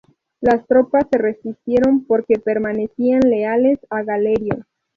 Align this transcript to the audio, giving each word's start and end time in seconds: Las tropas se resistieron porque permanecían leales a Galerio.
Las 0.39 0.65
tropas 0.65 1.03
se 1.11 1.19
resistieron 1.19 2.05
porque 2.05 2.39
permanecían 2.39 3.19
leales 3.21 3.77
a 3.91 4.01
Galerio. 4.01 4.65